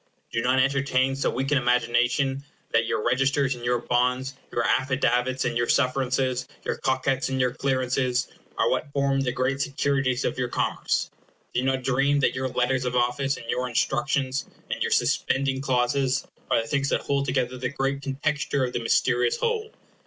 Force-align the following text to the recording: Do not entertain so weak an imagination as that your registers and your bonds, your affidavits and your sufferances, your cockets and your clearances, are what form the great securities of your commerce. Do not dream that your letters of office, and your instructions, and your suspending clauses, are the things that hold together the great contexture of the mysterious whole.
Do 0.31 0.41
not 0.41 0.59
entertain 0.59 1.15
so 1.15 1.29
weak 1.29 1.51
an 1.51 1.59
imagination 1.59 2.37
as 2.37 2.43
that 2.71 2.85
your 2.87 3.05
registers 3.05 3.53
and 3.53 3.63
your 3.63 3.77
bonds, 3.77 4.33
your 4.51 4.63
affidavits 4.63 5.45
and 5.45 5.55
your 5.55 5.67
sufferances, 5.67 6.47
your 6.63 6.77
cockets 6.77 7.29
and 7.29 7.39
your 7.39 7.53
clearances, 7.53 8.27
are 8.57 8.67
what 8.67 8.91
form 8.93 9.21
the 9.21 9.31
great 9.31 9.61
securities 9.61 10.25
of 10.25 10.39
your 10.39 10.47
commerce. 10.47 11.11
Do 11.53 11.61
not 11.61 11.83
dream 11.83 12.19
that 12.21 12.33
your 12.33 12.47
letters 12.47 12.83
of 12.85 12.95
office, 12.95 13.37
and 13.37 13.45
your 13.47 13.69
instructions, 13.69 14.47
and 14.71 14.81
your 14.81 14.89
suspending 14.89 15.61
clauses, 15.61 16.25
are 16.49 16.59
the 16.63 16.67
things 16.67 16.89
that 16.89 17.01
hold 17.01 17.25
together 17.25 17.59
the 17.59 17.69
great 17.69 18.01
contexture 18.01 18.63
of 18.65 18.73
the 18.73 18.81
mysterious 18.81 19.37
whole. 19.37 19.71